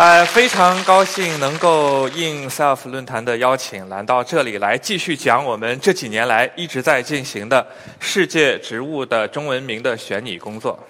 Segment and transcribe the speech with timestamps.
[0.00, 7.66] 呃，非常高兴能够应 SELF 论坛的邀请，来到这里来继续讲我们这几年来一直在进行的
[7.98, 10.80] 世界植物的中文名的选拟工作。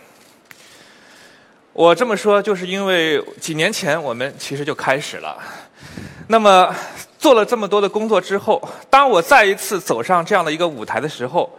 [1.73, 5.37] 我这么说，就是因为几年前我们其实就开始了。
[6.29, 6.73] 那么
[7.19, 11.51] 做了这么多的工作之后，当我再一次走上这样的一个舞台的时候，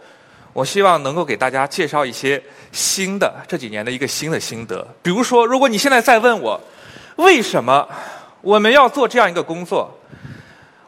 [0.54, 4.82] 我希望能够给大家介绍一些新的这几年的一个新的心得。
[5.02, 6.58] 比如说，如果你现在再问我，
[7.16, 7.88] 为什么
[8.40, 9.90] 我们要做这样一个工作？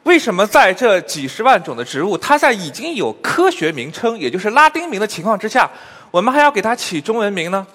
[0.04, 5.70] 为什么在这几十万种的植物，它在已经有科学名称，也就是拉丁名的情况之下，
[6.10, 7.66] 我们还要给它起中文名呢？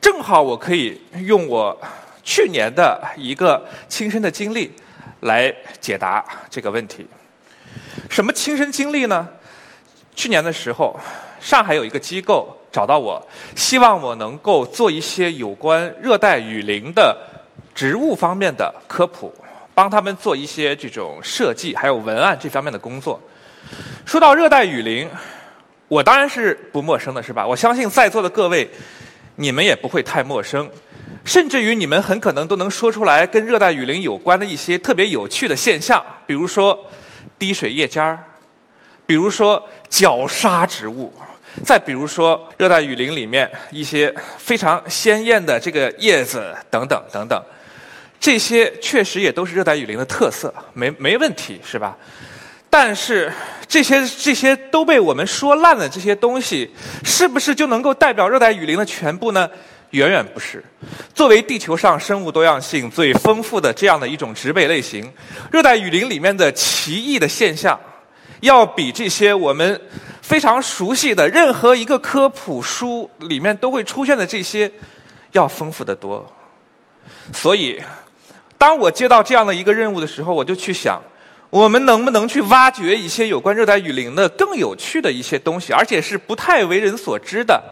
[0.00, 1.76] 正好我可以用我
[2.22, 4.72] 去年的一个亲身的经历
[5.20, 7.04] 来解答这个问题。
[8.08, 9.26] 什么亲身经历呢？
[10.14, 10.96] 去年的时候，
[11.40, 13.20] 上海有一个机构找到我，
[13.56, 17.16] 希望我能够做一些有关热带雨林的。
[17.76, 19.30] 植物方面的科普，
[19.74, 23.20] 帮他们做一些这种设计，还有文案这方面的工作。
[24.06, 25.06] 说到热带雨林，
[25.86, 27.46] 我当然是不陌生的，是吧？
[27.46, 28.66] 我相信在座的各位，
[29.34, 30.66] 你们也不会太陌生，
[31.22, 36.82] 甚至于你们很可能都能说出来跟热带雨林有关的一些特别有趣的现象，比如说
[37.38, 38.18] 滴水叶尖儿，
[39.04, 41.12] 比如说绞杀植物，
[41.62, 47.38] 再比如说热带雨林里面一些非常鲜艳的这个叶子等等等等。
[48.18, 51.96] 这些确实也都是热带雨林的特色，没没问题，是吧？
[52.68, 53.32] 但是
[53.66, 56.70] 这些这些都被我们说烂了，这些东西
[57.04, 59.48] 是不是就能够代表热带雨林的全部呢？
[59.90, 60.62] 远远不是。
[61.14, 65.10] 作为地球上生物多样性最丰富的这样的一种植被类型，
[65.50, 67.78] 热带雨林里面的奇异的现象，
[68.40, 69.80] 要比这些我们
[70.20, 74.70] 非常熟悉的任何一个科普书里面都会出现的这些
[75.32, 76.30] 要丰富的多。
[77.32, 77.80] 所以。
[78.58, 81.00] 当我接到这样的一个任务的时候，我就去想，
[81.50, 87.62] 我们能不能去挖掘一些有关热带雨林的更有趣的一些东西，而且是不太为人所知的。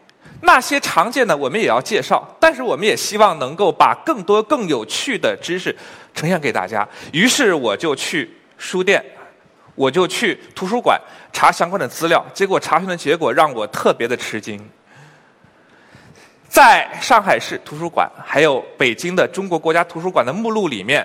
[0.43, 5.75] 那些常见的我们也要介绍，但是我们也希望能够把更多更有趣的知识
[6.15, 6.87] 呈现给大家。
[7.13, 9.03] 于是我就去书店，
[9.75, 11.01] 我就去图书馆
[11.33, 14.61] 查相关的资料，结果查询的结果让我特别的吃惊。
[16.55, 21.05] 在上海市图书馆，还有北京的中国国家图书馆的目录里面，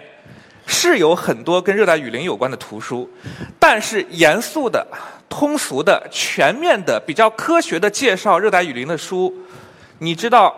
[0.68, 3.10] 是有很多跟热带雨林有关的图书，
[3.58, 4.86] 但是严肃的、
[5.28, 9.36] 通俗的、全面的、比较科学的介绍热带雨林的书，
[9.98, 10.56] 你知道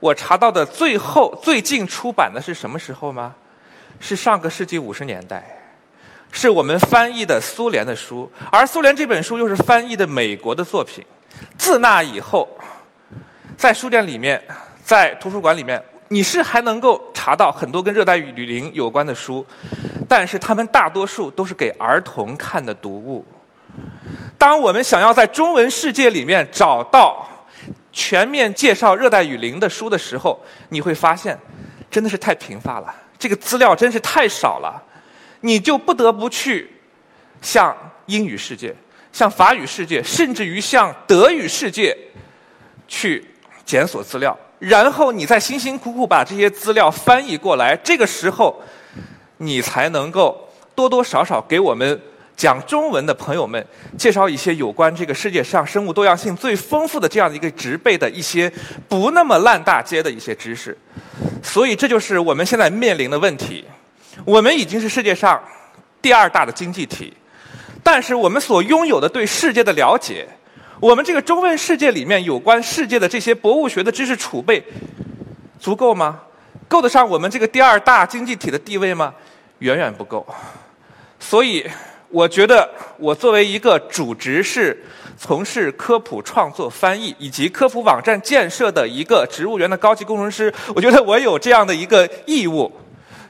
[0.00, 3.34] 我查到的最后最近出版的是什么时候吗？
[4.00, 5.42] 是上个世纪五十年代，
[6.30, 11.02] 是我们翻译的苏联的书，而苏联这本书又是翻译的美国的作品。
[11.56, 12.46] 自那以后。
[13.64, 14.38] 在书店里面，
[14.84, 19.42] 在图书馆里面，你是还能够查到很多跟热带雨林有关的书，
[20.06, 23.24] 但是他们大多数都是给儿童看的读物。
[24.36, 27.26] 当我们想要在中文世界里面找到
[27.90, 30.38] 全面介绍热带雨林的书的时候，
[30.68, 31.34] 你会发现，
[31.90, 34.78] 真的是太贫乏了，这个资料真是太少了，
[35.40, 36.70] 你就不得不去
[37.40, 38.76] 向英语世界、
[39.10, 41.96] 向法语世界，甚至于向德语世界
[42.86, 43.26] 去。
[43.64, 48.60] 检索资料，然后你再辛辛苦苦把这些资料翻译过来，这个时候，
[49.38, 52.00] 你才能够多多少少给我们
[52.36, 53.64] 讲中文的朋友们
[53.96, 58.52] 介绍一些有关这个世界上生物多样性最丰富的这样的一个植被的一些
[58.88, 60.76] 不那么烂大街的一些知识。
[61.42, 63.64] 所以，这就是我们现在面临的问题。
[64.24, 65.42] 我们已经是世界上
[66.02, 67.12] 第二大的经济体，
[67.82, 70.26] 但是我们所拥有的对世界的了解。
[70.80, 74.62] 我们这个中文世界里面有关世界的这些博物学的知识储备
[75.58, 76.20] 足够吗？
[76.68, 79.14] 够得上我们这个第二大经济体的地位吗？
[79.60, 80.26] 远远不够。
[81.20, 81.64] 所以，
[82.08, 82.68] 我觉得
[82.98, 84.76] 我作为一个主职是
[85.16, 92.70] 从事科普创作、翻译以及科普网站建设的一个植物园的高级工程师，我觉得我有这样的一个义务，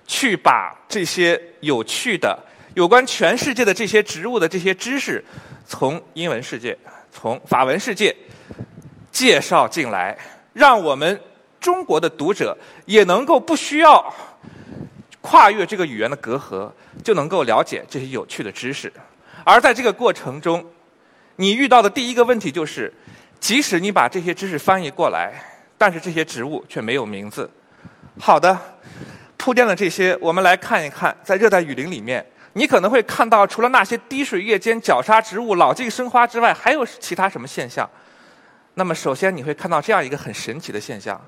[0.06, 2.36] 去把这些有趣的
[2.74, 5.22] 有关全世界的这些植物的这些知识，
[5.66, 6.76] 从英文世界。
[7.14, 8.14] 从法文世界
[9.12, 10.18] 介绍进来，
[10.52, 11.18] 让我们
[11.60, 14.12] 中国的读者也能够不需要
[15.20, 16.68] 跨越这个语言的隔阂，
[17.04, 18.92] 就能够了解这些有趣的知识。
[19.44, 20.64] 而在这个过程中，
[21.36, 22.92] 你遇到的第一个问题就是，
[23.38, 25.32] 即使你把这些知识翻译过来，
[25.78, 27.48] 但是这些植物却没有名字。
[28.18, 28.58] 好的，
[29.36, 37.88] 铺垫了这些，我们来看一看，在热带雨林里面，你可能会看到除了那些滴水叶间绞杀植物、老茎生花之外，还有其他什么现象？
[38.74, 41.20] 那么，首先你会看到这样一个很神奇的现象：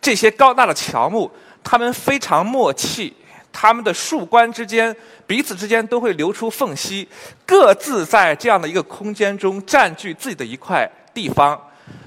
[0.00, 1.30] 这些高大的乔木，
[1.64, 3.16] 它们非常默契。
[3.50, 4.94] 它们的树冠之间
[5.26, 7.08] 彼此之间都会留出缝隙，
[7.46, 11.58] 各自在这样的一个空间中占据自己的一块地方，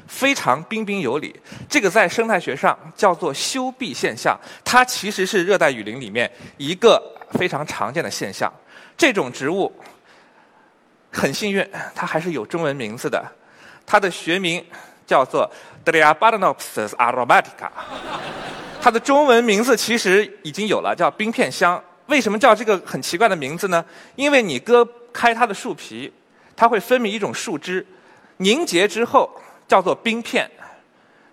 [0.08, 1.36] 非常彬彬有礼。
[1.68, 7.02] 这个在生态学上叫做休闭现象，它其实是热带雨林里面一个
[7.32, 8.52] 非常常见的现象。
[8.98, 9.74] 这种植物
[11.12, 13.24] 很幸运，它还是有中文名字的，
[13.86, 14.64] 它的学名
[15.06, 15.50] 叫做
[15.84, 17.70] Dryabadnopsis aromatica。
[18.82, 21.82] 它的中文名字其实已经有了，叫冰片香。
[22.08, 23.84] 为什么叫这个很奇怪的名字呢？
[24.16, 26.12] 因为你割开它的树皮，
[26.56, 27.86] 它会分泌一种树脂，
[28.38, 29.30] 凝结之后
[29.68, 30.50] 叫做冰片，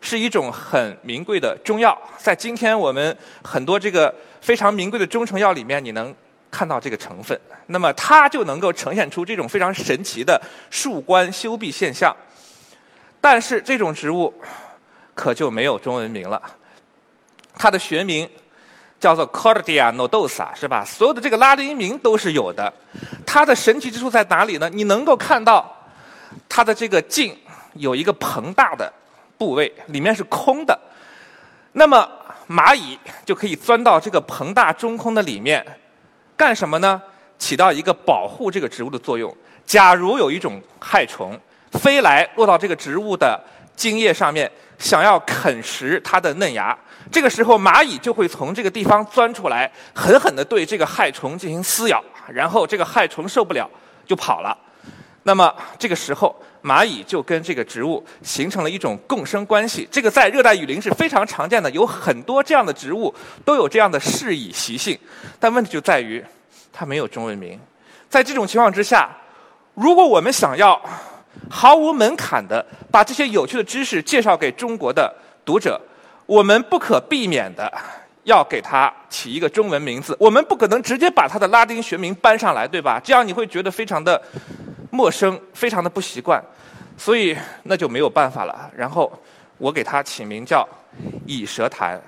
[0.01, 1.97] 是一种很名贵的中药。
[2.17, 6.15] 在今天我们很多这个非常名贵的中成药里面，你能
[6.51, 7.39] 看到这个成分。
[7.67, 10.41] 那么它就能够呈现出这种非常神奇的
[10.71, 12.15] 树冠休闭现象。
[13.21, 14.33] 但是这种植物
[15.15, 16.41] 可就没有中文名了。
[17.57, 18.29] 它的学名
[19.01, 20.85] 叫做 Cordia nodosa，是吧？
[20.85, 22.73] 所有的这个拉丁名都是有的。
[23.27, 24.71] 它的神奇之处在哪里呢？
[24.71, 25.77] 你能够看到
[26.49, 27.37] 它的这个茎
[27.75, 28.93] 有一个膨大的
[29.39, 30.79] 部位，里面是空的。
[31.73, 32.07] 那么
[32.49, 35.65] 蚂蚁就可以钻到这个膨大中空的里面，
[36.37, 37.01] 干什么呢？
[37.39, 39.33] 起到一个保护这个植物的作用。
[39.65, 41.39] 假如有一种害虫
[41.71, 43.41] 飞来落到这个植物的
[43.77, 46.77] 茎叶上面，想要啃食它的嫩芽。
[47.13, 53.71] 这个时候，蚂蚁就会从这个地方钻出来，狠狠地对这个害虫进行撕咬，然后这个害虫受不了
[54.05, 54.57] 就跑了。
[55.23, 59.87] 那么这个时候，蚂蚁就跟这个植物形成了一种共生关系。
[59.91, 63.15] 这个在热带雨林是非常常见的，有很多这样的植物
[63.45, 64.99] 都有这样的适蚁习性。
[65.39, 66.25] 但问题就在于，
[66.73, 67.59] 它没有中文名。
[68.09, 69.11] 在这种情况之下，
[69.75, 70.81] 如果我们想要
[71.49, 75.15] 毫无门槛的把这些有趣的知识介绍给中国的
[75.45, 75.81] 读者，
[76.27, 77.73] 我们不可避免的
[78.25, 83.01] 要给它起一个中文名字，我们不可能直接把它的拉丁学名搬上来，对吧？
[83.03, 84.21] 这样你会觉得非常的
[84.91, 86.43] 陌生，非常的不习惯，
[86.97, 88.71] 所以那就没有办法了。
[88.77, 89.13] 然后
[89.59, 90.67] 我给它起名叫
[91.27, 92.01] 蚁舌檀，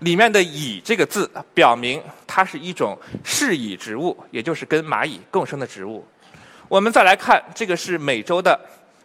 [0.00, 6.06] 里面的蚁这个字表明它是一种适蚁植物，也就是跟蚂蚁共生的植物。
[6.68, 8.58] 我们再来看，这个是美洲的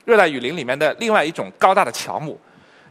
[0.06, 2.40] 热带雨林里面的另外一种高大的乔木。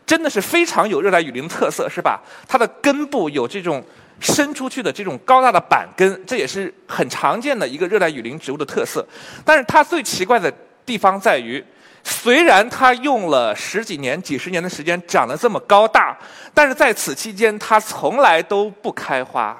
[0.04, 2.20] 真的是非常有热带雨林特色，是吧？
[2.48, 3.82] 它的根部有这种
[4.22, 9.06] 伸出去的这种高大的板根，这也是很常见的一个热带雨林植物的特色。
[9.44, 10.50] 但是它最奇怪的
[10.86, 11.62] 地方在于，
[12.04, 16.16] 虽然它用了十几年、几十年的时间长得这么高大，
[16.54, 19.56] 但是在此期间它从来都不开花，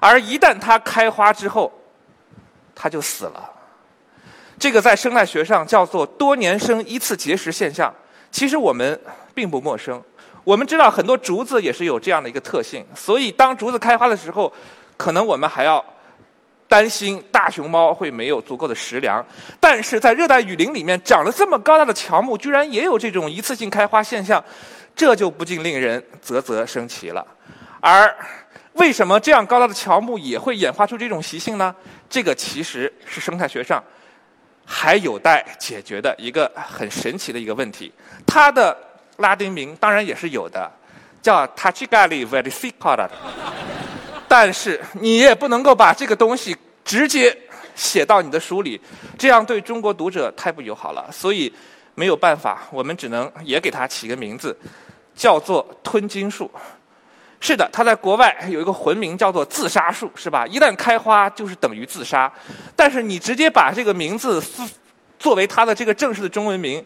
[0.00, 1.70] 而一旦它开花之后，
[2.74, 3.50] 它就死了。
[4.58, 7.92] 这个在生态学上叫做多年生一次结实现象。
[8.30, 8.98] 其实我们
[9.34, 10.02] 并不陌生，
[10.44, 14.52] 我们知道很多竹子也是有这样的一个特性，所以当竹子开花的时候，
[14.96, 15.84] 可能我们还要
[16.68, 19.24] 担心大熊猫会没有足够的食粮。
[19.60, 24.42] 但是在热带雨林里面长了这么高大的乔木，居然也有这种一次性开花现象，
[24.96, 27.26] 这就不禁令人啧啧称奇了。
[27.80, 28.14] 而
[28.74, 31.74] 为什么这样高大的乔木也会演化出这种习性呢？
[32.08, 33.82] 这个其实是生态学上。
[34.64, 37.92] 还有待解决的一个很神奇的一个问题，
[38.24, 38.74] 它的
[39.22, 40.70] 拉丁名当然也是有的，
[41.22, 43.08] 叫 Tachigali versicolor，
[44.28, 47.34] 但是你也不能够把这个东西直接
[47.74, 48.78] 写到你的书里，
[49.16, 51.50] 这样对中国读者太不友好了，所以
[51.94, 54.54] 没有办法，我们只能也给它起个名字，
[55.14, 56.50] 叫做吞金树。
[57.40, 60.46] 是的，它在国外有一个魂名叫做自杀树，是吧？
[60.46, 62.32] 一旦开花就是等于自杀。
[62.76, 64.40] 但是你直接把这个名字
[65.18, 66.84] 作为它的这个正式的中文名，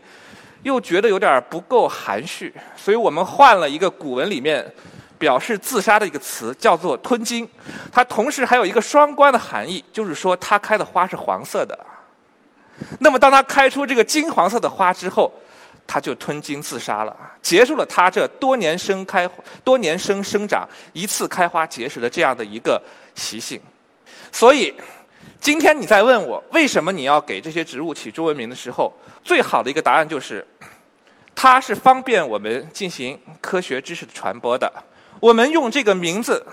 [0.67, 4.69] 又觉得有点不够含蓄，所以我们换了一个古文里面
[5.17, 7.49] 表示自杀的一个词，叫做吞金。
[7.93, 11.79] 它同时还有一个双关的含义，就是说它开的花是黄色的。
[12.99, 15.33] 那么当它开出这个金黄色的花之后，
[15.87, 19.31] 它就吞金自杀了，结束了它这多年生开、
[19.63, 22.83] 多年生生长、一次开花结实的这样的一个
[23.15, 23.61] 习性。
[24.33, 24.75] 所以，
[25.41, 28.93] 今天你在问我为什么你要给这些植物起中文名的时候，
[29.23, 30.45] 最好的一个答案就是，
[31.35, 34.73] 它是方便我们进行科学知识的传播的。
[35.21, 36.45] 我们用这个名字，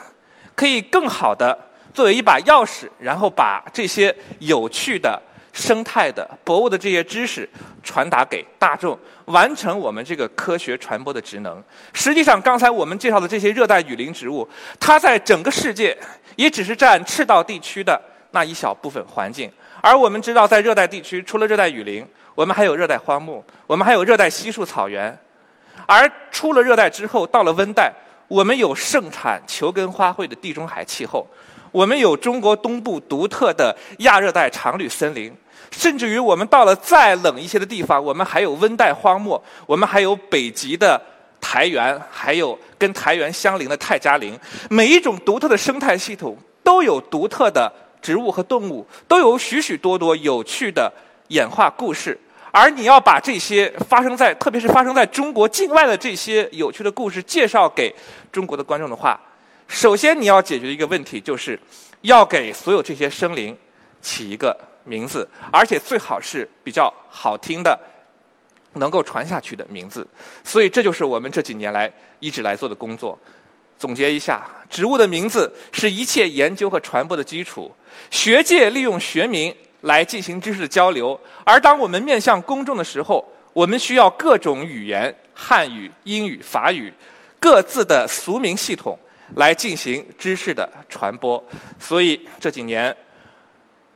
[0.56, 1.58] 可以更好的
[1.94, 7.50] 作为一把钥匙，然后把这些有趣的、生态的、博物的这些知识
[7.84, 11.62] 传达给大众，完成我们这个科学传播的职能。
[11.94, 14.48] 实际上，刚才我们介绍的这些热带雨林植物，
[14.80, 15.98] 它在整个世界
[16.36, 18.02] 也只是占赤道地区的
[18.34, 19.50] 那一小部分环境。
[19.82, 25.18] 而我们知道，在热带地区，除了热带雨林，我们还有热带荒漠，我们还有热带稀树草原。
[25.86, 27.92] 而出了热带之后，到了温带，
[28.28, 31.28] 我们有盛产球根花卉的地中海气候，
[31.72, 35.36] 我们有中国东部独特的亚热带常绿森林，
[35.72, 41.02] 甚至于我们到了再冷一些的地方，我们还有温带荒漠，我们还有北极的
[41.42, 44.40] 苔原，还有跟苔原相邻的泰加林。
[44.70, 47.72] 每一种独特的生态系统都有独特的
[48.04, 50.92] 植物和动物，都有许许多多有趣的
[51.30, 52.20] 演化故事。
[52.52, 57.92] 而你要把这些发生在，特别是发生在中国境外的这些有趣的故事介绍给
[58.32, 59.20] 中国的观众的话，
[59.68, 61.60] 首先你要解决一个问题，就是
[62.02, 63.58] 要给所有这些生灵
[64.02, 67.80] 起一个名字，而且最好是比较好听的、
[68.74, 70.06] 能够传下去的名字。
[70.44, 73.18] 所以这就是我们这几年来一直来做的工作。
[73.84, 77.70] 总结一下，植物的名字是一切研究和传播的基础，
[78.10, 79.54] 学界利用学名。
[79.82, 86.94] 来进行知识的交流，而当我们面向公众的时候，我们需要各种语言——汉语、英语、法语，
[87.38, 88.98] 各自的俗名系统
[89.36, 91.44] 来进行知识的传播。
[91.78, 92.96] 所以这几年，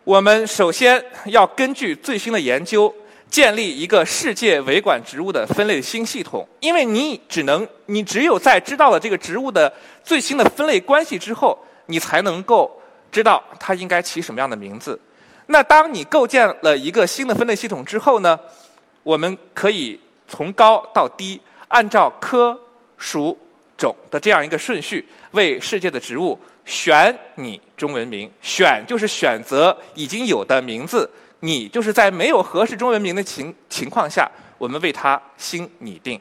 [0.04, 2.94] 我们首先要根据最新的研究，
[3.30, 6.48] 建立一个世界维管植物的分类新系统。
[6.60, 9.72] 因为你只能，你只有在知道了这个植物的
[10.04, 11.58] 最新的分类关系之后，
[11.88, 12.82] 你才能够
[13.12, 15.00] 知道它应该起什么样的名字。
[15.48, 18.38] 那当你构建了一个新的分类系统之后呢，
[19.04, 22.60] 我们可以从高到低，按照科、
[22.98, 23.38] 属、
[23.78, 28.30] 种的这样一个顺序，为世界的植物选你中文名。
[28.42, 36.20] 选就是选择已经有的名字，拟就是在没有合适中文名的情情况下，我们为它新拟定。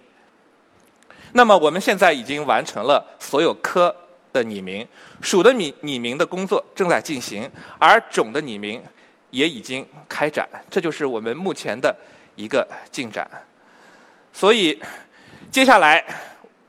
[1.32, 3.94] 那么我们现在已经完成了所有科
[4.32, 4.86] 的拟名，
[5.20, 8.82] 属的拟拟名的工作正在进行，而种的拟名。
[9.30, 11.94] 也已经开展，这就是我们目前的
[12.36, 13.28] 一个进展。
[14.32, 14.80] 所以，
[15.50, 16.02] 接下来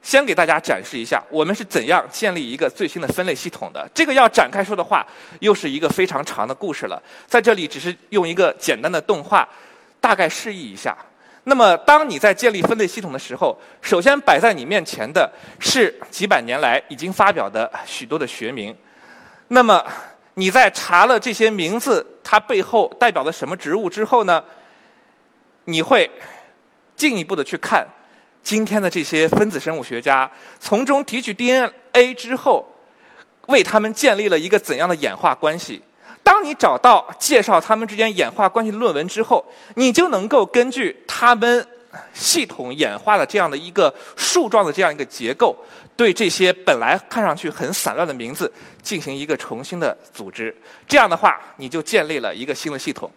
[0.07, 3.85] 先给大家展示一下我们是怎样建立一个最新的分类系统的。
[3.93, 5.05] 这个要展开说的话，
[5.41, 7.03] 又是一个非常长的故事了。
[7.25, 9.45] 在这里，只是用一个简单的动画，
[9.99, 10.97] 大概示意一下。
[11.43, 18.73] 那么，当你在建立分类系统的时候，首先摆在你面前的是几百年来已经发表的许多的学名。
[19.49, 19.85] 那么，
[20.35, 24.41] 你在查了这些名字，它背后代表的什么植物之后呢？
[25.65, 26.09] 你会
[26.95, 27.85] 进一步的去看
[28.47, 32.65] 今天的这些分子生物学家从中提取 DNA 之后，
[33.47, 35.81] 为他们建立了一个怎样的演化关系？
[36.23, 41.67] 当你找到介绍他们之间演化关系的论文之后，你就能够根据他们。
[42.13, 45.55] 系统演化的这样的一个树状的这样一个结构，
[45.95, 48.51] 对这些本来看上去很散乱的名字
[48.83, 50.55] 进行一个重新的组织，
[50.87, 53.11] 这样的话，你就建立了一个新的系统。